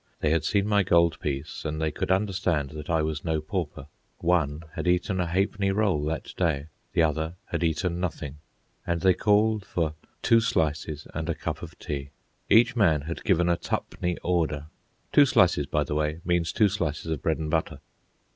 [0.21, 3.85] They had seen my gold piece, and they could understand that I was no pauper.
[4.17, 8.37] One had eaten a ha'penny roll that day, the other had eaten nothing.
[8.87, 9.93] And they called for
[10.23, 12.09] "two slices an' a cup of tea!"
[12.49, 14.65] Each man had given a tu'penny order.
[15.13, 17.79] "Two slices," by the way, means two slices of bread and butter.